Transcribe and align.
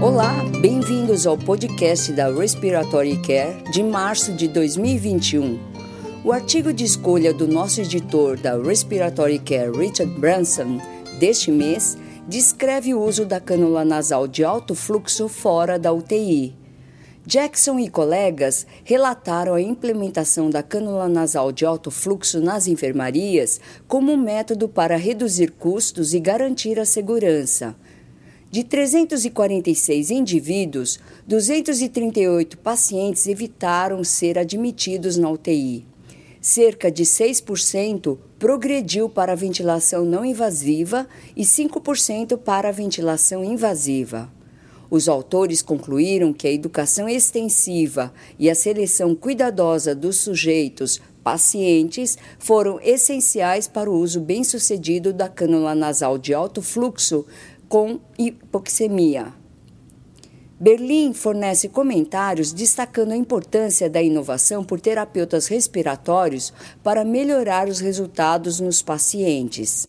Olá, 0.00 0.44
bem-vindos 0.60 1.26
ao 1.26 1.36
podcast 1.36 2.12
da 2.12 2.30
Respiratory 2.30 3.20
Care 3.20 3.68
de 3.72 3.82
março 3.82 4.32
de 4.32 4.46
2021. 4.46 5.58
O 6.24 6.30
artigo 6.30 6.72
de 6.72 6.84
escolha 6.84 7.34
do 7.34 7.48
nosso 7.48 7.80
editor 7.80 8.38
da 8.38 8.56
Respiratory 8.56 9.40
Care, 9.40 9.76
Richard 9.76 10.12
Branson, 10.20 10.80
deste 11.18 11.50
mês, 11.50 11.98
descreve 12.28 12.94
o 12.94 13.02
uso 13.02 13.26
da 13.26 13.40
cânula 13.40 13.84
nasal 13.84 14.28
de 14.28 14.44
alto 14.44 14.72
fluxo 14.72 15.26
fora 15.26 15.76
da 15.76 15.92
UTI. 15.92 16.54
Jackson 17.26 17.80
e 17.80 17.90
colegas 17.90 18.68
relataram 18.84 19.54
a 19.54 19.60
implementação 19.60 20.48
da 20.48 20.62
cânula 20.62 21.08
nasal 21.08 21.50
de 21.50 21.66
alto 21.66 21.90
fluxo 21.90 22.40
nas 22.40 22.68
enfermarias 22.68 23.60
como 23.88 24.12
um 24.12 24.16
método 24.16 24.68
para 24.68 24.96
reduzir 24.96 25.50
custos 25.50 26.14
e 26.14 26.20
garantir 26.20 26.78
a 26.78 26.84
segurança. 26.84 27.74
De 28.50 28.64
346 28.64 30.10
indivíduos, 30.10 30.98
238 31.26 32.56
pacientes 32.56 33.26
evitaram 33.26 34.02
ser 34.02 34.38
admitidos 34.38 35.18
na 35.18 35.30
UTI. 35.30 35.84
Cerca 36.40 36.90
de 36.90 37.04
6% 37.04 38.16
progrediu 38.38 39.06
para 39.06 39.32
a 39.32 39.36
ventilação 39.36 40.02
não 40.06 40.24
invasiva 40.24 41.06
e 41.36 41.42
5% 41.42 42.38
para 42.38 42.70
a 42.70 42.72
ventilação 42.72 43.44
invasiva. 43.44 44.32
Os 44.90 45.10
autores 45.10 45.60
concluíram 45.60 46.32
que 46.32 46.48
a 46.48 46.52
educação 46.52 47.06
extensiva 47.06 48.10
e 48.38 48.48
a 48.48 48.54
seleção 48.54 49.14
cuidadosa 49.14 49.94
dos 49.94 50.16
sujeitos 50.16 50.98
pacientes 51.22 52.16
foram 52.38 52.80
essenciais 52.82 53.68
para 53.68 53.90
o 53.90 53.98
uso 53.98 54.18
bem-sucedido 54.18 55.12
da 55.12 55.28
cânula 55.28 55.74
nasal 55.74 56.16
de 56.16 56.32
alto 56.32 56.62
fluxo 56.62 57.26
com 57.68 58.00
hipoxemia. 58.18 59.34
Berlim 60.60 61.12
fornece 61.12 61.68
comentários 61.68 62.52
destacando 62.52 63.12
a 63.12 63.16
importância 63.16 63.88
da 63.88 64.02
inovação 64.02 64.64
por 64.64 64.80
terapeutas 64.80 65.46
respiratórios 65.46 66.52
para 66.82 67.04
melhorar 67.04 67.68
os 67.68 67.78
resultados 67.78 68.58
nos 68.58 68.82
pacientes. 68.82 69.86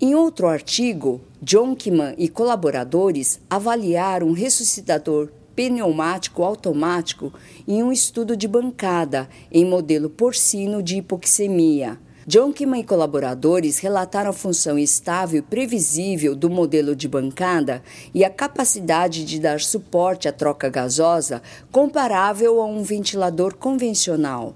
Em 0.00 0.14
outro 0.14 0.46
artigo, 0.46 1.20
Jonkman 1.44 2.14
e 2.16 2.28
colaboradores 2.28 3.40
avaliaram 3.50 4.28
um 4.28 4.32
ressuscitador 4.32 5.30
pneumático 5.56 6.42
automático 6.42 7.32
em 7.66 7.82
um 7.82 7.90
estudo 7.90 8.36
de 8.36 8.46
bancada 8.46 9.28
em 9.50 9.64
modelo 9.64 10.08
porcino 10.08 10.82
de 10.82 10.98
hipoxemia 10.98 11.98
Jonkman 12.32 12.82
e 12.82 12.84
colaboradores 12.84 13.80
relataram 13.80 14.30
a 14.30 14.32
função 14.32 14.78
estável 14.78 15.40
e 15.40 15.42
previsível 15.42 16.36
do 16.36 16.48
modelo 16.48 16.94
de 16.94 17.08
bancada 17.08 17.82
e 18.14 18.24
a 18.24 18.30
capacidade 18.30 19.24
de 19.24 19.40
dar 19.40 19.58
suporte 19.58 20.28
à 20.28 20.32
troca 20.32 20.68
gasosa 20.68 21.42
comparável 21.72 22.62
a 22.62 22.66
um 22.66 22.84
ventilador 22.84 23.56
convencional. 23.56 24.54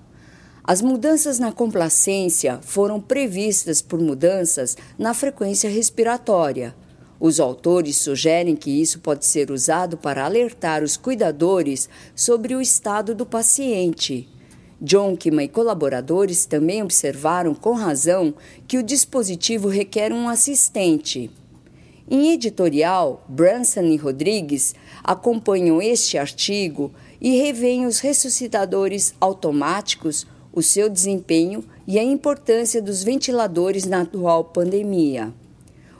As 0.62 0.80
mudanças 0.80 1.40
na 1.40 1.50
complacência 1.50 2.60
foram 2.62 3.00
previstas 3.00 3.82
por 3.82 3.98
mudanças 3.98 4.76
na 4.96 5.12
frequência 5.12 5.68
respiratória. 5.68 6.76
Os 7.18 7.40
autores 7.40 7.96
sugerem 7.96 8.54
que 8.54 8.70
isso 8.70 9.00
pode 9.00 9.26
ser 9.26 9.50
usado 9.50 9.96
para 9.96 10.24
alertar 10.24 10.84
os 10.84 10.96
cuidadores 10.96 11.88
sobre 12.14 12.54
o 12.54 12.60
estado 12.60 13.16
do 13.16 13.26
paciente. 13.26 14.28
Jonkman 14.86 15.46
e 15.46 15.48
colaboradores 15.48 16.44
também 16.44 16.82
observaram 16.82 17.54
com 17.54 17.72
razão 17.72 18.34
que 18.68 18.76
o 18.76 18.82
dispositivo 18.82 19.68
requer 19.68 20.12
um 20.12 20.28
assistente. 20.28 21.30
Em 22.10 22.32
editorial, 22.32 23.24
Branson 23.28 23.84
e 23.84 23.96
Rodrigues 23.96 24.74
acompanham 25.02 25.80
este 25.80 26.18
artigo 26.18 26.92
e 27.20 27.38
revêem 27.38 27.86
os 27.86 28.00
ressuscitadores 28.00 29.14
automáticos, 29.18 30.26
o 30.52 30.62
seu 30.62 30.90
desempenho 30.90 31.64
e 31.86 31.98
a 31.98 32.02
importância 32.02 32.82
dos 32.82 33.02
ventiladores 33.02 33.86
na 33.86 34.02
atual 34.02 34.44
pandemia. 34.44 35.32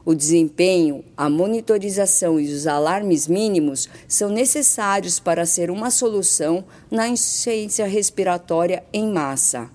O 0.07 0.15
desempenho, 0.15 1.03
a 1.17 1.31
monitorização 1.31 2.39
e 2.39 2.53
os 2.53 2.67
alarmes 2.67 3.27
mínimos 3.27 3.89
são 4.07 4.29
necessários 4.29 5.19
para 5.19 5.47
ser 5.47 5.71
uma 5.71 5.91
solução 5.91 6.65
na 6.91 7.09
insuficiência 7.09 7.87
respiratória 7.87 8.85
em 8.93 9.11
massa. 9.11 9.71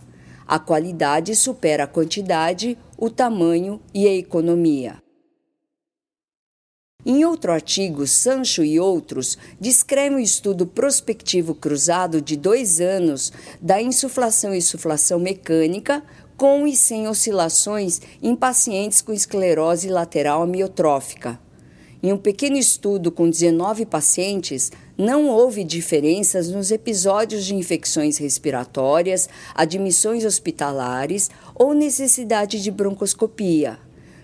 A 0.46 0.60
qualidade 0.60 1.36
supera 1.36 1.86
a 1.86 1.88
quantidade, 1.88 2.78
o 2.96 3.10
tamanho 3.10 3.82
e 3.94 4.08
a 4.08 4.14
economia. 4.14 5.02
Em 7.06 7.24
outro 7.24 7.52
artigo, 7.52 8.06
Sancho 8.06 8.62
e 8.64 8.80
outros 8.80 9.38
descrevem 9.60 10.18
o 10.18 10.22
estudo 10.22 10.68
prospectivo 10.68 11.56
cruzado 11.56 12.22
de 12.22 12.36
dois 12.36 12.82
anos 12.82 13.32
da 13.62 13.82
insuflação 13.82 14.54
e 14.54 14.58
insuflação 14.58 15.18
mecânica 15.18 16.04
com 16.40 16.66
e 16.66 16.74
sem 16.74 17.06
oscilações 17.06 18.00
em 18.24 18.34
pacientes 18.34 19.02
com 19.02 19.12
esclerose 19.12 19.90
lateral 19.90 20.42
amiotrófica. 20.42 21.38
Em 22.02 22.14
um 22.14 22.18
pequeno 22.18 22.56
estudo 22.56 23.12
com 23.12 23.30
19 23.30 23.86
pacientes, 23.86 24.72
não 24.98 25.28
houve 25.28 25.66
diferenças 25.66 26.50
nos 26.50 26.72
episódios 26.72 27.44
de 27.44 27.54
infecções 27.56 28.18
respiratórias, 28.18 29.28
admissões 29.54 30.24
hospitalares 30.24 31.30
ou 31.54 31.74
necessidade 31.74 32.64
de 32.64 32.72
broncoscopia. 32.72 33.78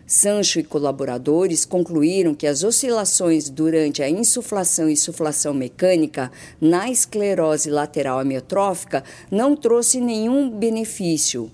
Sancho 0.07 0.61
e 0.61 0.63
colaboradores 0.63 1.65
concluíram 1.65 2.33
que 2.33 2.47
as 2.47 2.63
oscilações 2.63 3.49
durante 3.49 4.01
a 4.01 4.09
insuflação 4.09 4.89
e 4.89 4.93
insuflação 4.93 5.53
mecânica 5.53 6.31
na 6.61 6.89
esclerose 6.89 7.69
lateral 7.69 8.19
amiotrófica 8.19 9.03
não 9.29 9.53
trouxe 9.53 9.99
nenhum 9.99 10.49
benefício. 10.49 11.51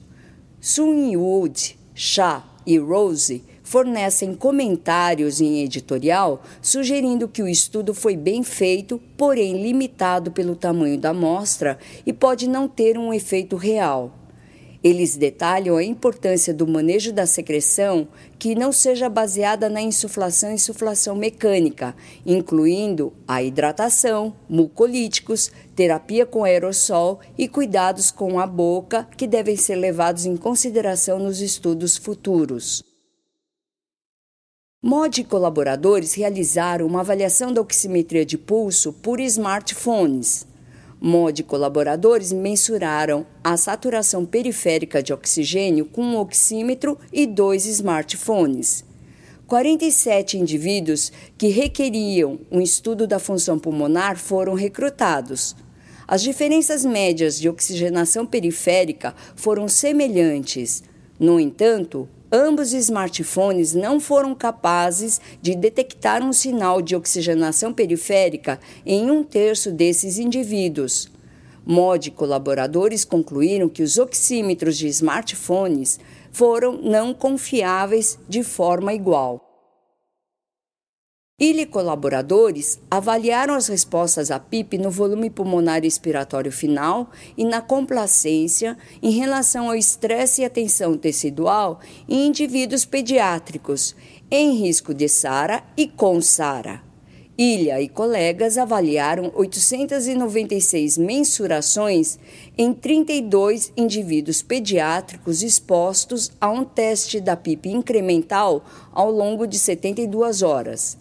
Sunwood, 0.63 1.75
Shah 1.95 2.43
e 2.67 2.77
Rose 2.77 3.43
fornecem 3.63 4.35
comentários 4.35 5.41
em 5.41 5.63
editorial 5.63 6.43
sugerindo 6.61 7.27
que 7.27 7.41
o 7.41 7.47
estudo 7.47 7.95
foi 7.95 8.15
bem 8.15 8.43
feito, 8.43 9.01
porém 9.17 9.63
limitado 9.63 10.29
pelo 10.29 10.55
tamanho 10.55 10.99
da 10.99 11.09
amostra 11.09 11.79
e 12.05 12.13
pode 12.13 12.47
não 12.47 12.67
ter 12.67 12.95
um 12.95 13.11
efeito 13.11 13.55
real. 13.55 14.13
Eles 14.83 15.15
detalham 15.15 15.77
a 15.77 15.83
importância 15.83 16.53
do 16.53 16.67
manejo 16.67 17.11
da 17.11 17.25
secreção 17.25 18.07
que 18.39 18.53
não 18.53 18.71
seja 18.71 19.09
baseada 19.09 19.69
na 19.69 19.81
insuflação 19.81 20.51
e 20.51 20.55
insuflação 20.55 21.15
mecânica, 21.15 21.95
incluindo 22.25 23.13
a 23.27 23.43
hidratação, 23.43 24.33
mucolíticos, 24.49 25.51
terapia 25.81 26.27
com 26.27 26.43
aerossol 26.43 27.19
e 27.35 27.47
cuidados 27.47 28.11
com 28.11 28.39
a 28.39 28.45
boca 28.45 29.07
que 29.17 29.25
devem 29.25 29.57
ser 29.57 29.73
levados 29.73 30.27
em 30.27 30.37
consideração 30.37 31.17
nos 31.17 31.41
estudos 31.41 31.97
futuros. 31.97 32.83
MOD 34.83 35.21
e 35.21 35.23
colaboradores 35.23 36.13
realizaram 36.13 36.85
uma 36.85 36.99
avaliação 36.99 37.51
da 37.51 37.61
oximetria 37.61 38.23
de 38.23 38.37
pulso 38.37 38.93
por 38.93 39.19
smartphones. 39.19 40.45
MOD 41.01 41.41
colaboradores 41.45 42.31
mensuraram 42.31 43.25
a 43.43 43.57
saturação 43.57 44.23
periférica 44.23 45.01
de 45.01 45.11
oxigênio 45.11 45.85
com 45.85 46.03
um 46.03 46.17
oxímetro 46.17 46.95
e 47.11 47.25
dois 47.25 47.65
smartphones. 47.65 48.85
47 49.47 50.37
indivíduos 50.37 51.11
que 51.39 51.47
requeriam 51.47 52.39
um 52.51 52.61
estudo 52.61 53.07
da 53.07 53.17
função 53.17 53.57
pulmonar 53.57 54.15
foram 54.15 54.53
recrutados. 54.53 55.55
As 56.11 56.21
diferenças 56.21 56.83
médias 56.83 57.39
de 57.39 57.47
oxigenação 57.47 58.25
periférica 58.25 59.15
foram 59.33 59.69
semelhantes. 59.69 60.83
No 61.17 61.39
entanto, 61.39 62.05
ambos 62.29 62.73
os 62.73 62.73
smartphones 62.73 63.73
não 63.73 63.97
foram 63.97 64.35
capazes 64.35 65.21
de 65.41 65.55
detectar 65.55 66.21
um 66.21 66.33
sinal 66.33 66.81
de 66.81 66.97
oxigenação 66.97 67.71
periférica 67.71 68.59
em 68.85 69.09
um 69.09 69.23
terço 69.23 69.71
desses 69.71 70.19
indivíduos. 70.19 71.09
MOD 71.65 72.11
colaboradores 72.11 73.05
concluíram 73.05 73.69
que 73.69 73.81
os 73.81 73.97
oxímetros 73.97 74.77
de 74.77 74.89
smartphones 74.89 75.97
foram 76.29 76.73
não 76.81 77.13
confiáveis 77.13 78.19
de 78.27 78.43
forma 78.43 78.93
igual. 78.93 79.50
Ele 81.41 81.63
e 81.63 81.65
colaboradores 81.65 82.79
avaliaram 82.91 83.55
as 83.55 83.67
respostas 83.67 84.29
à 84.29 84.39
PIP 84.39 84.77
no 84.77 84.91
volume 84.91 85.27
pulmonar 85.27 85.83
expiratório 85.83 86.51
final 86.51 87.09
e 87.35 87.43
na 87.43 87.59
complacência 87.59 88.77
em 89.01 89.09
relação 89.09 89.67
ao 89.67 89.75
estresse 89.75 90.43
e 90.43 90.45
a 90.45 90.51
tensão 90.51 90.95
tecidual 90.95 91.79
em 92.07 92.27
indivíduos 92.27 92.85
pediátricos 92.85 93.95
em 94.29 94.55
risco 94.55 94.93
de 94.93 95.09
SARA 95.09 95.63
e 95.75 95.87
com 95.87 96.21
SARA. 96.21 96.83
Ilha 97.35 97.81
e 97.81 97.89
colegas 97.89 98.55
avaliaram 98.59 99.31
896 99.33 100.99
mensurações 100.99 102.19
em 102.55 102.71
32 102.71 103.73
indivíduos 103.75 104.43
pediátricos 104.43 105.41
expostos 105.41 106.31
a 106.39 106.51
um 106.51 106.63
teste 106.63 107.19
da 107.19 107.35
PIP 107.35 107.67
incremental 107.67 108.63
ao 108.91 109.09
longo 109.09 109.47
de 109.47 109.57
72 109.57 110.43
horas. 110.43 111.00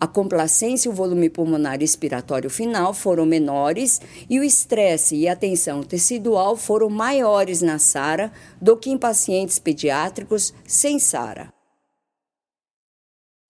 A 0.00 0.06
complacência 0.06 0.88
e 0.88 0.90
o 0.90 0.94
volume 0.94 1.28
pulmonar 1.28 1.82
expiratório 1.82 2.48
final 2.48 2.94
foram 2.94 3.26
menores 3.26 4.00
e 4.30 4.40
o 4.40 4.42
estresse 4.42 5.14
e 5.14 5.28
a 5.28 5.36
tensão 5.36 5.82
tecidual 5.82 6.56
foram 6.56 6.88
maiores 6.88 7.60
na 7.60 7.78
SARA 7.78 8.32
do 8.58 8.78
que 8.78 8.88
em 8.88 8.96
pacientes 8.96 9.58
pediátricos 9.58 10.54
sem 10.66 10.98
SARA. 10.98 11.52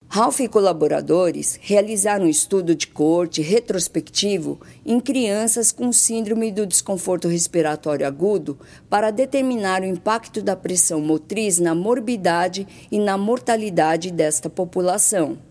Ralph 0.09 0.41
e 0.41 0.49
colaboradores 0.49 1.57
realizaram 1.61 2.25
um 2.25 2.29
estudo 2.29 2.75
de 2.75 2.85
corte 2.85 3.41
retrospectivo 3.41 4.59
em 4.85 4.99
crianças 4.99 5.71
com 5.71 5.89
síndrome 5.93 6.51
do 6.51 6.67
desconforto 6.67 7.29
respiratório 7.29 8.05
agudo 8.05 8.59
para 8.89 9.09
determinar 9.09 9.83
o 9.83 9.85
impacto 9.85 10.41
da 10.41 10.53
pressão 10.53 10.99
motriz 10.99 11.59
na 11.59 11.73
morbidade 11.73 12.67
e 12.91 12.99
na 12.99 13.17
mortalidade 13.17 14.11
desta 14.11 14.49
população. 14.49 15.50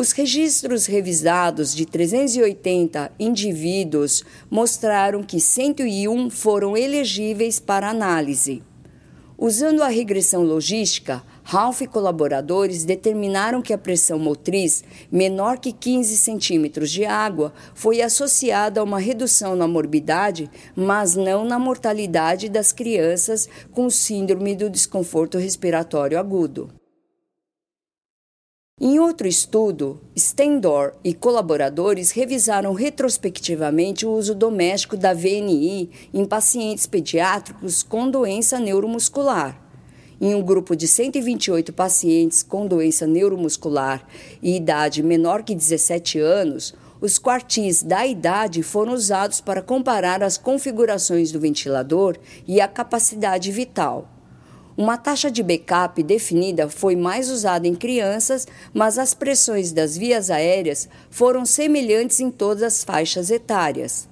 Os 0.00 0.12
registros 0.12 0.86
revisados 0.86 1.74
de 1.74 1.84
380 1.84 3.10
indivíduos 3.18 4.22
mostraram 4.48 5.24
que 5.24 5.40
101 5.40 6.30
foram 6.30 6.76
elegíveis 6.76 7.58
para 7.58 7.90
análise. 7.90 8.62
Usando 9.36 9.82
a 9.82 9.88
regressão 9.88 10.44
logística, 10.44 11.20
Ralph 11.42 11.80
e 11.80 11.88
colaboradores 11.88 12.84
determinaram 12.84 13.60
que 13.60 13.72
a 13.72 13.78
pressão 13.78 14.20
motriz 14.20 14.84
menor 15.10 15.58
que 15.58 15.72
15 15.72 16.16
centímetros 16.16 16.92
de 16.92 17.04
água 17.04 17.52
foi 17.74 18.00
associada 18.00 18.80
a 18.80 18.84
uma 18.84 19.00
redução 19.00 19.56
na 19.56 19.66
morbidade, 19.66 20.48
mas 20.76 21.16
não 21.16 21.44
na 21.44 21.58
mortalidade 21.58 22.48
das 22.48 22.70
crianças 22.70 23.48
com 23.72 23.90
síndrome 23.90 24.54
do 24.54 24.70
desconforto 24.70 25.38
respiratório 25.38 26.20
agudo. 26.20 26.70
Em 28.80 29.00
outro 29.00 29.26
estudo, 29.26 30.00
Stendor 30.16 30.92
e 31.02 31.12
colaboradores 31.12 32.12
revisaram 32.12 32.72
retrospectivamente 32.74 34.06
o 34.06 34.12
uso 34.12 34.36
doméstico 34.36 34.96
da 34.96 35.12
VNI 35.12 35.90
em 36.14 36.24
pacientes 36.24 36.86
pediátricos 36.86 37.82
com 37.82 38.08
doença 38.08 38.60
neuromuscular. 38.60 39.60
Em 40.20 40.32
um 40.32 40.40
grupo 40.40 40.76
de 40.76 40.86
128 40.86 41.72
pacientes 41.72 42.44
com 42.44 42.68
doença 42.68 43.04
neuromuscular 43.04 44.06
e 44.40 44.54
idade 44.54 45.02
menor 45.02 45.42
que 45.42 45.56
17 45.56 46.20
anos, 46.20 46.72
os 47.00 47.18
quartis 47.18 47.82
da 47.82 48.06
idade 48.06 48.62
foram 48.62 48.92
usados 48.92 49.40
para 49.40 49.60
comparar 49.60 50.22
as 50.22 50.38
configurações 50.38 51.32
do 51.32 51.40
ventilador 51.40 52.16
e 52.46 52.60
a 52.60 52.68
capacidade 52.68 53.50
vital. 53.50 54.17
Uma 54.78 54.96
taxa 54.96 55.28
de 55.28 55.42
backup 55.42 56.00
definida 56.04 56.68
foi 56.68 56.94
mais 56.94 57.28
usada 57.30 57.66
em 57.66 57.74
crianças, 57.74 58.46
mas 58.72 58.96
as 58.96 59.12
pressões 59.12 59.72
das 59.72 59.96
vias 59.96 60.30
aéreas 60.30 60.88
foram 61.10 61.44
semelhantes 61.44 62.20
em 62.20 62.30
todas 62.30 62.62
as 62.62 62.84
faixas 62.84 63.28
etárias. 63.28 64.08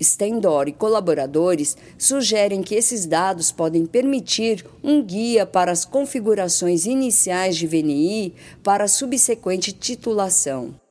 Stendor 0.00 0.68
e 0.68 0.72
colaboradores 0.72 1.76
sugerem 1.98 2.62
que 2.62 2.76
esses 2.76 3.06
dados 3.06 3.50
podem 3.50 3.86
permitir 3.86 4.64
um 4.84 5.02
guia 5.02 5.44
para 5.44 5.72
as 5.72 5.84
configurações 5.84 6.86
iniciais 6.86 7.56
de 7.56 7.66
VNI 7.66 8.34
para 8.62 8.84
a 8.84 8.88
subsequente 8.88 9.72
titulação. 9.72 10.83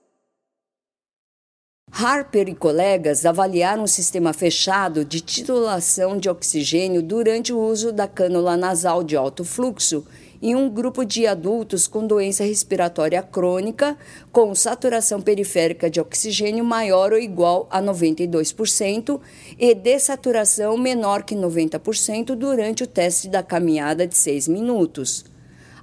Harper 1.96 2.50
e 2.50 2.56
colegas 2.56 3.24
avaliaram 3.24 3.84
um 3.84 3.88
sistema 3.88 4.34
fechado 4.34 5.06
de 5.06 5.22
titulação 5.22 6.18
de 6.18 6.28
oxigênio 6.28 7.04
durante 7.04 7.54
o 7.54 7.60
uso 7.60 7.92
da 7.92 8.08
cânula 8.08 8.58
nasal 8.58 9.04
de 9.04 9.16
alto 9.16 9.46
fluxo 9.46 10.04
em 10.42 10.56
um 10.56 10.68
grupo 10.68 11.06
de 11.06 11.28
adultos 11.28 11.86
com 11.86 12.08
doença 12.08 12.44
respiratória 12.44 13.22
crônica 13.22 13.96
com 14.32 14.56
saturação 14.56 15.22
periférica 15.22 15.88
de 15.88 16.02
oxigênio 16.02 16.66
maior 16.66 17.14
ou 17.14 17.20
igual 17.20 17.68
a 17.70 17.80
92% 17.80 19.20
e 19.60 19.76
dessaturação 19.76 20.76
menor 20.76 21.22
que 21.22 21.36
90% 21.36 22.34
durante 22.34 22.82
o 22.82 22.88
teste 22.88 23.30
da 23.30 23.44
caminhada 23.44 24.08
de 24.08 24.18
6 24.18 24.48
minutos. 24.48 25.26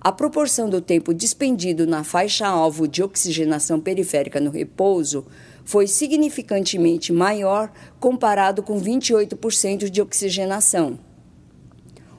A 0.01 0.11
proporção 0.11 0.69
do 0.69 0.81
tempo 0.81 1.13
despendido 1.13 1.87
na 1.87 2.03
faixa-alvo 2.03 2.89
de 2.89 3.03
oxigenação 3.03 3.79
periférica 3.79 4.41
no 4.41 4.51
repouso 4.51 5.27
foi 5.71 5.87
significantemente 5.87 7.13
maior 7.13 7.71
comparado 8.01 8.61
com 8.61 8.81
28% 8.81 9.89
de 9.89 10.03
oxigenação. 10.03 10.99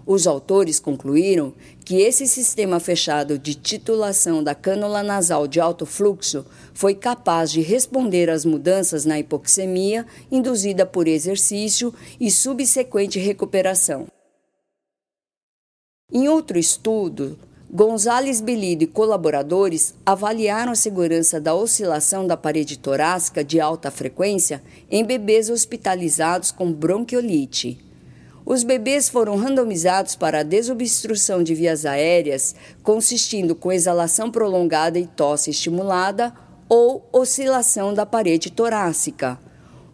Os 0.06 0.26
autores 0.26 0.80
concluíram 0.80 1.54
que 1.84 1.98
esse 1.98 2.26
sistema 2.30 2.80
fechado 2.80 3.38
de 3.38 3.54
titulação 3.54 4.42
da 4.42 4.56
cânula 4.56 5.04
nasal 5.04 5.50
de 5.50 5.60
alto 5.60 5.86
fluxo 5.86 6.46
foi 6.74 6.96
capaz 6.96 7.52
de 7.52 7.60
responder 7.60 8.30
às 8.30 8.46
mudanças 8.46 9.04
na 9.04 9.20
hipoxemia 9.20 10.08
induzida 10.32 10.86
por 10.86 11.06
exercício 11.06 11.94
e 12.22 12.32
subsequente 12.32 13.20
recuperação. 13.20 14.08
Em 16.10 16.30
outro 16.30 16.58
estudo, 16.58 17.38
Gonzales 17.74 18.42
Belido 18.42 18.84
e 18.84 18.88
colaboradores 18.88 19.94
avaliaram 20.06 20.74
a 20.74 20.76
segurança 20.76 21.40
da 21.40 21.56
oscilação 21.56 22.28
da 22.28 22.36
parede 22.36 22.78
torácica 22.78 23.46
de 23.46 23.62
alta 23.62 23.90
frequência 23.90 24.62
em 24.90 25.06
bebês 25.06 25.50
hospitalizados 25.50 26.52
com 26.52 26.70
bronquiolite. 26.70 27.80
Os 28.46 28.66
bebês 28.66 29.08
foram 29.08 29.38
randomizados 29.38 30.18
para 30.18 30.40
a 30.40 30.44
desobstrução 30.44 31.42
de 31.42 31.56
vias 31.56 31.86
aéreas, 31.86 32.54
consistindo 32.84 33.56
com 33.56 33.72
exalação 33.72 34.30
prolongada 34.30 35.00
e 35.00 35.08
tosse 35.08 35.52
estimulada 35.52 36.34
ou 36.68 37.08
oscilação 37.14 37.94
da 37.94 38.06
parede 38.06 38.52
torácica. 38.52 39.40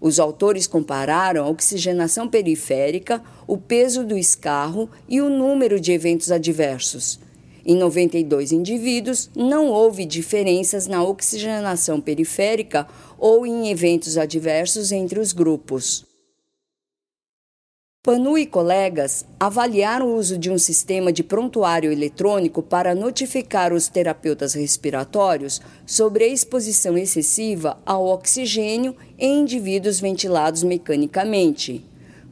Os 0.02 0.20
autores 0.20 0.66
compararam 0.66 1.46
a 1.46 1.48
oxigenação 1.48 2.28
periférica, 2.28 3.22
o 3.46 3.56
peso 3.56 4.04
do 4.04 4.18
escarro 4.18 4.90
e 5.08 5.22
o 5.22 5.30
número 5.30 5.80
de 5.80 5.92
eventos 5.92 6.32
adversos. 6.32 7.27
Em 7.70 7.76
92 7.76 8.54
indivíduos, 8.54 9.30
não 9.36 9.68
houve 9.68 10.06
diferenças 10.06 10.88
na 10.88 11.04
oxigenação 11.04 12.00
periférica 12.00 12.88
ou 13.20 13.46
em 13.46 13.70
eventos 13.70 14.18
adversos 14.18 14.94
entre 14.94 15.20
os 15.20 15.34
grupos. 15.34 16.06
Panu 18.02 18.38
e 18.38 18.46
colegas 18.46 19.26
avaliaram 19.38 20.08
o 20.08 20.16
uso 20.16 20.38
de 20.38 20.50
um 20.50 20.58
sistema 20.58 21.12
de 21.12 21.26
prontuário 21.26 21.92
eletrônico 21.92 22.64
para 22.64 22.96
notificar 22.96 23.74
os 23.74 23.90
terapeutas 23.90 24.54
respiratórios 24.54 25.60
sobre 25.86 26.24
a 26.24 26.28
exposição 26.28 26.98
excessiva 26.98 27.78
ao 27.86 28.06
oxigênio 28.06 28.96
em 29.20 29.42
indivíduos 29.42 30.00
ventilados 30.00 30.64
mecanicamente. 30.64 31.84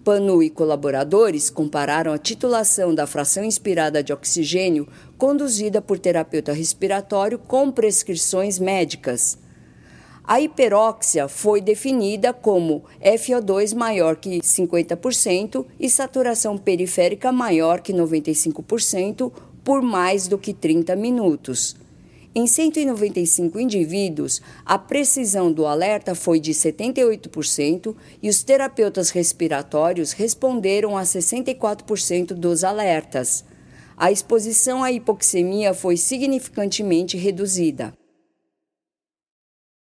Panu 0.05 0.43
e 0.43 0.51
colaboradores 0.51 1.50
compararam 1.50 2.13
a 2.13 2.17
titulação 2.19 2.93
da 2.93 3.07
fração 3.07 3.43
inspirada 3.43 4.03
de 4.03 4.13
oxigênio 4.13 4.88
conduzida 5.17 5.81
por 5.81 5.97
terapeuta 5.97 6.53
respiratório 6.53 7.39
com 7.39 7.71
prescrições 7.71 8.59
médicas. 8.59 9.35
A 10.24 10.39
hiperóxia 10.39 11.27
foi 11.27 11.59
definida 11.59 12.31
como 12.31 12.83
FO2 13.03 13.75
maior 13.75 14.15
que 14.15 14.38
50% 14.41 15.65
e 15.79 15.89
saturação 15.89 16.55
periférica 16.55 17.31
maior 17.31 17.81
que 17.81 17.91
95% 17.91 19.31
por 19.63 19.81
mais 19.81 20.27
do 20.27 20.38
que 20.38 20.53
30 20.53 20.95
minutos. 20.95 21.75
Em 22.37 22.47
195 22.47 23.57
indivíduos, 23.57 24.41
a 24.65 24.77
precisão 24.77 25.53
do 25.53 25.65
alerta 25.65 26.13
foi 26.13 26.37
de 26.37 26.51
78% 26.51 27.95
e 28.21 28.27
os 28.27 28.43
terapeutas 28.43 29.09
respiratórios 29.09 30.11
responderam 30.11 30.97
a 30.97 31.03
64% 31.03 32.33
dos 32.33 32.65
alertas. 32.65 33.45
A 33.95 34.11
exposição 34.11 34.83
à 34.83 34.91
hipoxemia 34.91 35.73
foi 35.73 35.95
significantemente 35.95 37.15
reduzida. 37.15 37.93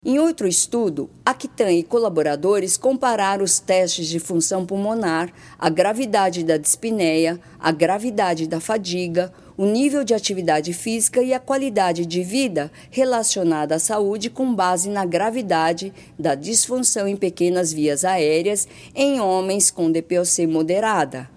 Em 0.05 0.19
outro 0.19 0.45
estudo, 0.45 1.09
Actan 1.25 1.71
e 1.71 1.81
colaboradores 1.81 2.75
compararam 2.75 3.45
os 3.45 3.61
testes 3.61 4.05
de 4.09 4.19
função 4.19 4.65
pulmonar, 4.65 5.31
a 5.57 5.69
gravidade 5.69 6.43
da 6.43 6.57
dispneia, 6.57 7.39
a 7.57 7.71
gravidade 7.71 8.45
da 8.45 8.59
fadiga, 8.59 9.33
o 9.57 9.65
nível 9.65 10.03
de 10.03 10.13
atividade 10.13 10.73
física 10.73 11.21
e 11.21 11.33
a 11.33 11.39
qualidade 11.39 12.05
de 12.05 12.23
vida 12.23 12.71
relacionada 12.89 13.75
à 13.75 13.79
saúde 13.79 14.29
com 14.29 14.53
base 14.53 14.89
na 14.89 15.05
gravidade 15.05 15.93
da 16.17 16.35
disfunção 16.35 17.07
em 17.07 17.15
pequenas 17.15 17.71
vias 17.71 18.03
aéreas 18.03 18.67
em 18.95 19.19
homens 19.19 19.69
com 19.69 19.91
DPOC 19.91 20.47
moderada. 20.47 21.29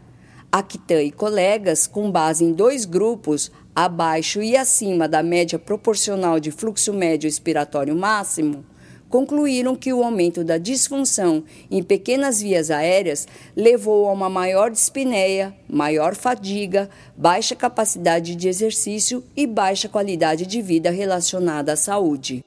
Actan 0.51 1.03
e 1.03 1.11
colegas, 1.11 1.87
com 1.87 2.11
base 2.11 2.45
em 2.45 2.53
dois 2.53 2.85
grupos, 2.85 3.51
abaixo 3.75 4.43
e 4.43 4.57
acima 4.57 5.07
da 5.07 5.23
média 5.23 5.59
proporcional 5.59 6.41
de 6.41 6.51
fluxo 6.51 6.95
médio 6.95 7.29
expiratório 7.29 7.95
máximo, 7.95 8.65
concluíram 9.09 9.77
que 9.77 9.93
o 9.93 10.03
aumento 10.03 10.43
da 10.43 10.59
disfunção 10.59 11.45
em 11.71 11.83
pequenas 11.83 12.41
vias 12.41 12.71
aéreas 12.71 13.27
levou 13.55 14.09
a 14.09 14.13
uma 14.13 14.29
maior 14.29 14.71
dispneia, 14.71 15.55
maior 15.69 16.15
fadiga, 16.15 16.91
baixa 17.17 17.55
capacidade 17.55 18.35
de 18.35 18.49
exercício 18.49 19.23
e 19.37 19.47
baixa 19.47 19.89
qualidade 19.89 20.47
de 20.47 20.61
vida 20.61 20.91
relacionada 20.91 21.73
à 21.73 21.77
saúde. 21.77 22.45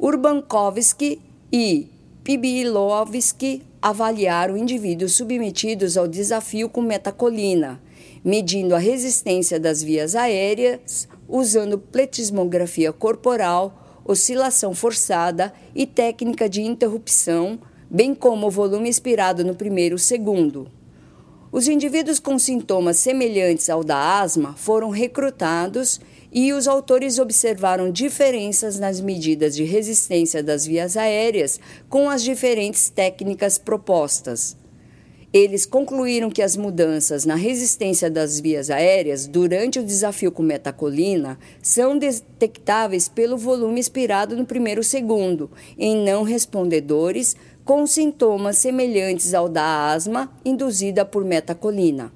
Urbankovsky 0.00 1.20
e 1.52 1.88
Pibilovsky 2.24 3.62
avaliaram 3.80 4.56
indivíduos 4.56 5.12
submetidos 5.12 5.96
ao 5.96 6.08
desafio 6.08 6.70
com 6.70 6.80
metacolina, 6.80 7.80
medindo 8.24 8.74
a 8.74 8.78
resistência 8.78 9.60
das 9.60 9.82
vias 9.82 10.16
aéreas 10.16 11.06
usando 11.28 11.78
pletismografia 11.78 12.92
corporal, 12.92 13.83
oscilação 14.04 14.74
forçada 14.74 15.52
e 15.74 15.86
técnica 15.86 16.48
de 16.48 16.62
interrupção, 16.62 17.58
bem 17.90 18.14
como 18.14 18.46
o 18.46 18.50
volume 18.50 18.88
expirado 18.88 19.44
no 19.44 19.54
primeiro 19.54 19.98
segundo. 19.98 20.68
Os 21.50 21.68
indivíduos 21.68 22.18
com 22.18 22.36
sintomas 22.38 22.98
semelhantes 22.98 23.70
ao 23.70 23.84
da 23.84 24.20
asma 24.20 24.54
foram 24.56 24.90
recrutados 24.90 26.00
e 26.32 26.52
os 26.52 26.66
autores 26.66 27.20
observaram 27.20 27.92
diferenças 27.92 28.76
nas 28.78 29.00
medidas 29.00 29.54
de 29.54 29.62
resistência 29.62 30.42
das 30.42 30.66
vias 30.66 30.96
aéreas 30.96 31.60
com 31.88 32.10
as 32.10 32.24
diferentes 32.24 32.90
técnicas 32.90 33.56
propostas. 33.56 34.56
Eles 35.34 35.66
concluíram 35.66 36.30
que 36.30 36.40
as 36.40 36.56
mudanças 36.56 37.24
na 37.24 37.34
resistência 37.34 38.08
das 38.08 38.38
vias 38.38 38.70
aéreas 38.70 39.26
durante 39.26 39.80
o 39.80 39.84
desafio 39.84 40.30
com 40.30 40.44
metacolina 40.44 41.36
são 41.60 41.98
detectáveis 41.98 43.08
pelo 43.08 43.36
volume 43.36 43.80
expirado 43.80 44.36
no 44.36 44.46
primeiro 44.46 44.84
segundo, 44.84 45.50
em 45.76 45.96
não 46.04 46.22
respondedores 46.22 47.34
com 47.64 47.84
sintomas 47.84 48.58
semelhantes 48.58 49.34
ao 49.34 49.48
da 49.48 49.90
asma 49.90 50.32
induzida 50.44 51.04
por 51.04 51.24
metacolina. 51.24 52.12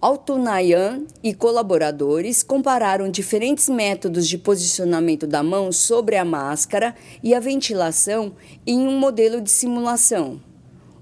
Altunayan 0.00 1.04
e 1.22 1.32
colaboradores 1.32 2.42
compararam 2.42 3.08
diferentes 3.08 3.68
métodos 3.68 4.26
de 4.26 4.36
posicionamento 4.36 5.28
da 5.28 5.44
mão 5.44 5.70
sobre 5.70 6.16
a 6.16 6.24
máscara 6.24 6.92
e 7.22 7.32
a 7.32 7.38
ventilação 7.38 8.34
em 8.66 8.80
um 8.80 8.98
modelo 8.98 9.40
de 9.40 9.50
simulação. 9.52 10.40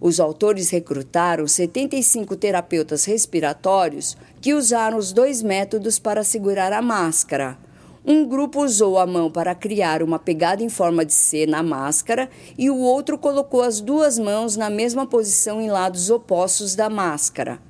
Os 0.04 0.18
autores 0.18 0.68
recrutaram 0.71 1.47
75 1.47 2.35
terapeutas 2.35 3.04
respiratórios 3.04 4.16
que 4.40 4.52
usaram 4.52 4.99
os 4.99 5.12
dois 5.12 5.42
métodos 5.42 6.00
para 6.00 6.25
segurar 6.25 6.73
a 6.73 6.82
máscara. 6.82 7.56
Um 8.04 8.26
grupo 8.26 8.64
usou 8.64 8.99
a 8.99 9.06
mão 9.06 9.30
para 9.30 9.54
criar 9.54 10.02
uma 10.02 10.18
pegada 10.18 10.61
em 10.61 10.68
forma 10.68 11.04
de 11.04 11.14
C 11.14 11.47
na 11.47 11.62
máscara 11.62 12.28
e 12.59 12.68
o 12.68 12.78
outro 12.78 13.16
colocou 13.16 13.62
as 13.62 13.80
duas 13.80 14.18
mãos 14.18 14.56
na 14.56 14.68
mesma 14.68 15.06
posição 15.06 15.61
em 15.61 15.71
lados 15.71 16.11
opostos 16.11 16.75
da 16.75 16.90
máscara. 16.90 17.61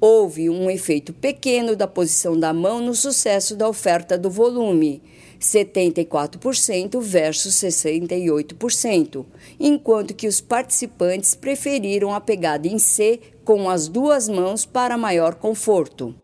Houve 0.00 0.48
um 0.48 0.70
efeito 0.70 1.12
pequeno 1.12 1.76
da 1.76 1.86
posição 1.86 2.40
da 2.40 2.54
mão 2.54 2.80
no 2.80 2.94
sucesso 2.94 3.54
da 3.54 3.68
oferta 3.68 4.16
do 4.16 4.30
volume, 4.30 5.02
74% 5.40 7.00
versus 7.00 7.54
68%, 7.54 9.24
enquanto 9.58 10.14
que 10.14 10.26
os 10.26 10.40
participantes 10.40 11.34
preferiram 11.34 12.12
a 12.14 12.20
pegada 12.20 12.66
em 12.66 12.78
C 12.78 13.20
com 13.44 13.70
as 13.70 13.88
duas 13.88 14.28
mãos 14.28 14.64
para 14.64 14.98
maior 14.98 15.36
conforto. 15.36 16.14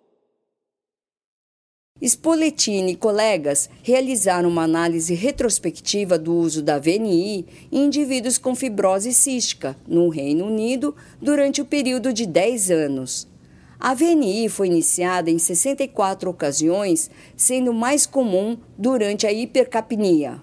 Spoletini 2.03 2.93
e 2.93 2.97
colegas 2.97 3.71
realizaram 3.81 4.49
uma 4.49 4.65
análise 4.65 5.15
retrospectiva 5.15 6.19
do 6.19 6.35
uso 6.35 6.61
da 6.61 6.77
VNI 6.77 7.47
em 7.71 7.85
indivíduos 7.85 8.39
com 8.39 8.57
fibrose 8.57 9.15
cística 9.15 9.77
no 9.87 10.09
Reino 10.09 10.47
Unido 10.47 10.97
durante 11.21 11.61
o 11.61 11.65
período 11.65 12.13
de 12.13 12.27
10 12.27 12.73
anos. 12.73 13.32
A 13.85 13.95
VNI 13.95 14.49
foi 14.49 14.69
iniciada 14.69 15.29
em 15.29 15.41
64 15.41 16.31
ocasiões, 16.31 17.11
sendo 17.37 17.75
mais 17.75 18.07
comum 18.07 18.57
durante 18.79 19.27
a 19.27 19.33
hipercapnia. 19.33 20.41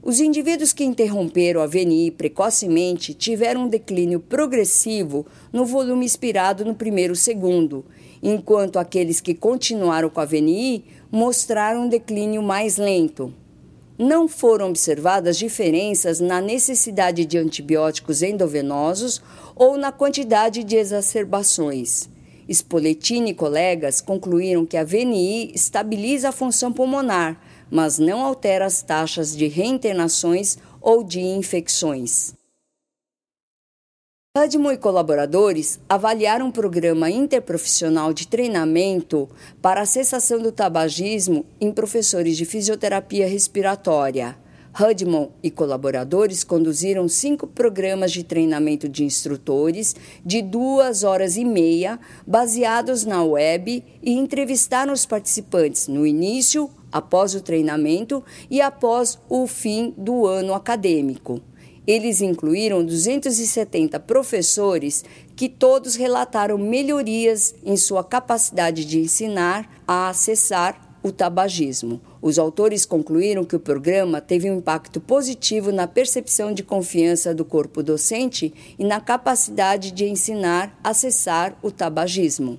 Os 0.00 0.20
indivíduos 0.20 0.72
que 0.72 0.84
interromperam 0.84 1.60
a 1.60 1.66
VNI 1.66 2.12
precocemente 2.12 3.12
tiveram 3.12 3.64
um 3.64 3.68
declínio 3.68 4.20
progressivo 4.20 5.26
no 5.52 5.66
volume 5.66 6.06
expirado 6.06 6.64
no 6.64 6.76
primeiro 6.76 7.16
segundo, 7.16 7.84
enquanto 8.22 8.78
aqueles 8.78 9.20
que 9.20 9.34
continuaram 9.34 10.08
com 10.08 10.20
a 10.20 10.24
VNI 10.24 10.84
mostraram 11.10 11.86
um 11.86 11.88
declínio 11.88 12.40
mais 12.40 12.76
lento. 12.76 13.34
Não 13.98 14.28
foram 14.28 14.68
observadas 14.68 15.36
diferenças 15.36 16.20
na 16.20 16.40
necessidade 16.40 17.24
de 17.24 17.36
antibióticos 17.36 18.22
endovenosos 18.22 19.20
ou 19.56 19.76
na 19.76 19.90
quantidade 19.90 20.62
de 20.62 20.76
exacerbações. 20.76 22.14
Spoletini 22.48 23.30
e 23.30 23.34
colegas 23.34 24.00
concluíram 24.00 24.64
que 24.64 24.76
a 24.76 24.84
VNI 24.84 25.52
estabiliza 25.54 26.28
a 26.28 26.32
função 26.32 26.72
pulmonar, 26.72 27.40
mas 27.70 27.98
não 27.98 28.24
altera 28.24 28.66
as 28.66 28.82
taxas 28.82 29.36
de 29.36 29.48
reinternações 29.48 30.56
ou 30.80 31.02
de 31.02 31.20
infecções. 31.20 32.34
Hudmo 34.36 34.70
e 34.70 34.76
colaboradores 34.76 35.80
avaliaram 35.88 36.48
um 36.48 36.52
programa 36.52 37.10
interprofissional 37.10 38.12
de 38.12 38.28
treinamento 38.28 39.28
para 39.62 39.80
a 39.80 39.86
cessação 39.86 40.38
do 40.40 40.52
tabagismo 40.52 41.46
em 41.58 41.72
professores 41.72 42.36
de 42.36 42.44
fisioterapia 42.44 43.26
respiratória. 43.26 44.36
Hudman 44.78 45.30
e 45.42 45.50
colaboradores 45.50 46.44
conduziram 46.44 47.08
cinco 47.08 47.46
programas 47.46 48.12
de 48.12 48.22
treinamento 48.22 48.86
de 48.88 49.04
instrutores 49.04 49.96
de 50.24 50.42
duas 50.42 51.02
horas 51.02 51.36
e 51.38 51.44
meia, 51.44 51.98
baseados 52.26 53.04
na 53.06 53.24
web, 53.24 53.82
e 54.02 54.12
entrevistaram 54.12 54.92
os 54.92 55.06
participantes 55.06 55.88
no 55.88 56.06
início, 56.06 56.70
após 56.92 57.34
o 57.34 57.40
treinamento 57.40 58.22
e 58.50 58.60
após 58.60 59.18
o 59.28 59.46
fim 59.46 59.94
do 59.96 60.26
ano 60.26 60.54
acadêmico. 60.54 61.40
Eles 61.86 62.20
incluíram 62.20 62.84
270 62.84 63.98
professores 64.00 65.04
que 65.36 65.48
todos 65.48 65.94
relataram 65.94 66.58
melhorias 66.58 67.54
em 67.64 67.76
sua 67.76 68.02
capacidade 68.02 68.84
de 68.84 68.98
ensinar 68.98 69.70
a 69.86 70.08
acessar 70.08 70.85
o 71.06 71.12
tabagismo. 71.12 72.00
Os 72.20 72.38
autores 72.38 72.84
concluíram 72.84 73.44
que 73.44 73.54
o 73.54 73.60
programa 73.60 74.20
teve 74.20 74.50
um 74.50 74.58
impacto 74.58 75.00
positivo 75.00 75.70
na 75.70 75.86
percepção 75.86 76.52
de 76.52 76.64
confiança 76.64 77.32
do 77.32 77.44
corpo 77.44 77.82
docente 77.82 78.52
e 78.76 78.84
na 78.84 79.00
capacidade 79.00 79.92
de 79.92 80.04
ensinar 80.04 80.78
a 80.82 80.92
cessar 80.92 81.56
o 81.62 81.70
tabagismo. 81.70 82.58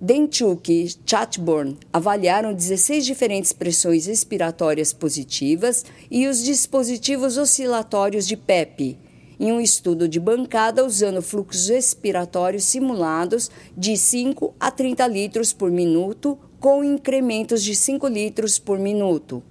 Denchuk 0.00 0.72
e 0.72 0.88
Chatburn 1.04 1.76
avaliaram 1.92 2.54
16 2.54 3.04
diferentes 3.04 3.52
pressões 3.52 4.06
respiratórias 4.06 4.94
positivas 4.94 5.84
e 6.10 6.26
os 6.26 6.42
dispositivos 6.42 7.36
oscilatórios 7.36 8.26
de 8.26 8.34
PEP, 8.34 8.98
em 9.40 9.50
um 9.50 9.60
estudo 9.60 10.06
de 10.06 10.20
bancada 10.20 10.84
usando 10.84 11.22
fluxos 11.22 11.70
respiratórios 11.70 12.64
simulados 12.64 13.50
de 13.74 13.96
5 13.96 14.54
a 14.60 14.70
30 14.70 15.06
litros 15.06 15.50
por 15.50 15.70
minuto, 15.70 16.38
com 16.60 16.84
incrementos 16.84 17.64
de 17.64 17.74
5 17.74 18.06
litros 18.06 18.58
por 18.58 18.78
minuto. 18.78 19.42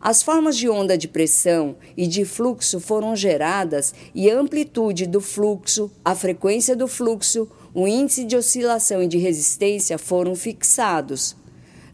As 0.00 0.20
formas 0.20 0.56
de 0.56 0.68
onda 0.68 0.98
de 0.98 1.06
pressão 1.06 1.76
e 1.96 2.08
de 2.08 2.24
fluxo 2.24 2.80
foram 2.80 3.14
geradas 3.14 3.94
e 4.12 4.28
a 4.28 4.36
amplitude 4.36 5.06
do 5.06 5.20
fluxo, 5.20 5.92
a 6.04 6.14
frequência 6.14 6.74
do 6.74 6.88
fluxo, 6.88 7.48
o 7.72 7.86
índice 7.86 8.24
de 8.24 8.34
oscilação 8.34 9.00
e 9.00 9.06
de 9.06 9.18
resistência 9.18 9.96
foram 9.96 10.34
fixados. 10.34 11.36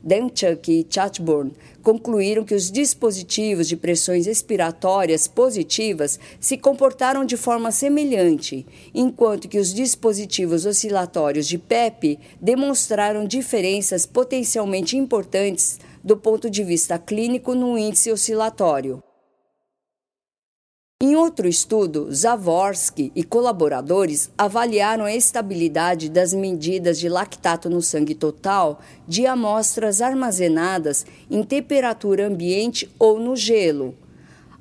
Demchuk 0.06 0.70
e 0.70 0.86
Chatburn 0.88 1.50
concluíram 1.82 2.44
que 2.44 2.54
os 2.54 2.70
dispositivos 2.70 3.66
de 3.66 3.76
pressões 3.76 4.28
expiratórias 4.28 5.26
positivas 5.26 6.20
se 6.38 6.56
comportaram 6.56 7.24
de 7.24 7.36
forma 7.36 7.72
semelhante, 7.72 8.64
enquanto 8.94 9.48
que 9.48 9.58
os 9.58 9.74
dispositivos 9.74 10.64
oscilatórios 10.64 11.48
de 11.48 11.58
PEP 11.58 12.20
demonstraram 12.40 13.26
diferenças 13.26 14.06
potencialmente 14.06 14.96
importantes 14.96 15.80
do 16.04 16.16
ponto 16.16 16.48
de 16.48 16.62
vista 16.62 17.00
clínico 17.00 17.52
no 17.52 17.76
índice 17.76 18.12
oscilatório. 18.12 19.02
Em 20.98 21.14
outro 21.14 21.46
estudo, 21.46 22.10
Zavorsky 22.10 23.12
e 23.14 23.22
colaboradores 23.22 24.30
avaliaram 24.38 25.04
a 25.04 25.14
estabilidade 25.14 26.08
das 26.08 26.32
medidas 26.32 26.98
de 26.98 27.06
lactato 27.06 27.68
no 27.68 27.82
sangue 27.82 28.14
total 28.14 28.80
de 29.06 29.26
amostras 29.26 30.00
armazenadas 30.00 31.04
em 31.30 31.42
temperatura 31.42 32.26
ambiente 32.26 32.90
ou 32.98 33.20
no 33.20 33.36
gelo. 33.36 33.94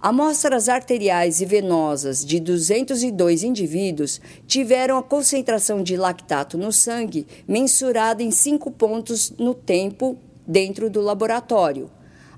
Amostras 0.01 0.67
arteriais 0.67 1.39
e 1.39 1.45
venosas 1.45 2.25
de 2.25 2.41
202 2.41 3.41
indivíduos 3.41 4.19
tiveram 4.45 4.97
a 4.97 5.03
concentração 5.03 5.81
de 5.81 5.95
lactato 5.95 6.57
no 6.57 6.73
sangue 6.73 7.25
mensurada 7.47 8.21
em 8.21 8.29
5 8.29 8.71
pontos 8.71 9.31
no 9.39 9.53
tempo 9.53 10.17
dentro 10.45 10.89
do 10.89 10.99
laboratório. 10.99 11.89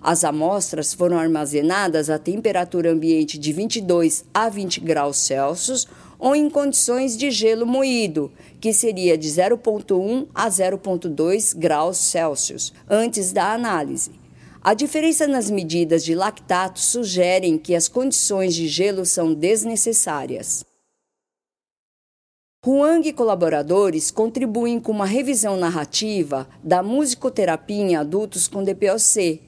As 0.08 0.24
amostras 0.24 0.94
foram 0.94 1.20
armazenadas 1.20 2.10
a 2.10 2.18
temperatura 2.18 2.90
ambiente 2.90 3.38
de 3.38 3.52
22 3.52 4.24
a 4.34 4.48
20 4.48 4.80
graus 4.80 5.18
Celsius 5.18 5.86
ou 6.18 6.34
em 6.34 6.50
condições 6.50 7.18
de 7.18 7.30
gelo 7.30 7.66
moído, 7.66 8.32
que 8.62 8.72
seria 8.72 9.18
de 9.18 9.28
0,1 9.28 10.28
a 10.34 10.48
0,2 10.48 11.54
graus 11.58 11.98
Celsius, 11.98 12.74
antes 12.90 13.34
da 13.34 13.52
análise. 13.52 14.12
A 14.62 14.74
diferença 14.74 15.28
nas 15.28 15.52
medidas 15.52 16.06
de 16.06 16.16
lactato 16.16 16.80
sugerem 16.80 17.58
que 17.58 17.76
as 17.76 17.90
condições 17.90 18.56
de 18.56 18.66
gelo 18.66 19.06
são 19.06 19.34
desnecessárias. 19.34 20.64
Huang 22.66 23.06
e 23.06 23.12
colaboradores 23.12 24.10
contribuem 24.10 24.80
com 24.80 24.94
uma 24.94 25.06
revisão 25.06 25.58
narrativa 25.58 26.48
da 26.64 26.82
musicoterapia 26.82 27.76
em 27.76 27.96
adultos 27.98 28.48
com 28.48 28.64
DPOC. 28.64 29.47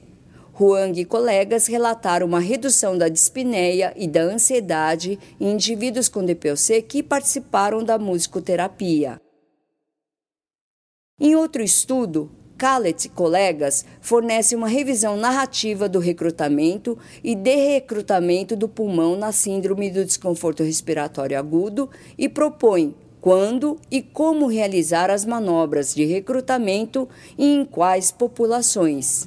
Huang 0.60 1.00
e 1.00 1.06
colegas 1.06 1.66
relataram 1.66 2.26
uma 2.26 2.38
redução 2.38 2.98
da 2.98 3.08
dispneia 3.08 3.94
e 3.96 4.06
da 4.06 4.20
ansiedade 4.20 5.18
em 5.40 5.52
indivíduos 5.52 6.06
com 6.06 6.22
DPOC 6.22 6.82
que 6.82 7.02
participaram 7.02 7.82
da 7.82 7.98
musicoterapia. 7.98 9.18
Em 11.18 11.34
outro 11.34 11.62
estudo, 11.62 12.30
Callet 12.58 13.06
e 13.06 13.08
colegas 13.08 13.86
fornecem 14.02 14.58
uma 14.58 14.68
revisão 14.68 15.16
narrativa 15.16 15.88
do 15.88 15.98
recrutamento 15.98 16.98
e 17.24 17.34
de 17.34 17.56
recrutamento 17.56 18.54
do 18.54 18.68
pulmão 18.68 19.16
na 19.16 19.32
síndrome 19.32 19.90
do 19.90 20.04
desconforto 20.04 20.62
respiratório 20.62 21.38
agudo 21.38 21.88
e 22.18 22.28
propõem 22.28 22.94
quando 23.18 23.78
e 23.90 24.02
como 24.02 24.46
realizar 24.46 25.08
as 25.08 25.24
manobras 25.24 25.94
de 25.94 26.04
recrutamento 26.04 27.08
e 27.38 27.46
em 27.46 27.64
quais 27.64 28.10
populações. 28.10 29.26